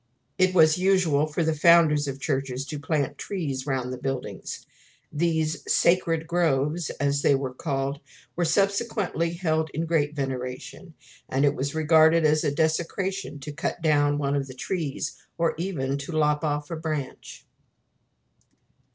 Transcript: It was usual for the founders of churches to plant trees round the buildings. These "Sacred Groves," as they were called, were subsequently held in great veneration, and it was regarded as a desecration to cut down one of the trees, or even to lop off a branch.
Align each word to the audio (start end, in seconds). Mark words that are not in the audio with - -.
It 0.39 0.55
was 0.55 0.79
usual 0.79 1.27
for 1.27 1.43
the 1.43 1.53
founders 1.53 2.07
of 2.07 2.19
churches 2.19 2.65
to 2.65 2.79
plant 2.79 3.19
trees 3.19 3.67
round 3.67 3.93
the 3.93 3.99
buildings. 3.99 4.65
These 5.13 5.61
"Sacred 5.71 6.25
Groves," 6.25 6.89
as 6.99 7.21
they 7.21 7.35
were 7.35 7.53
called, 7.53 7.99
were 8.35 8.43
subsequently 8.43 9.33
held 9.33 9.69
in 9.75 9.85
great 9.85 10.15
veneration, 10.15 10.95
and 11.29 11.45
it 11.45 11.53
was 11.53 11.75
regarded 11.75 12.25
as 12.25 12.43
a 12.43 12.49
desecration 12.51 13.37
to 13.41 13.51
cut 13.51 13.83
down 13.83 14.17
one 14.17 14.35
of 14.35 14.47
the 14.47 14.55
trees, 14.55 15.21
or 15.37 15.53
even 15.59 15.99
to 15.99 16.13
lop 16.13 16.43
off 16.43 16.71
a 16.71 16.75
branch. 16.77 17.45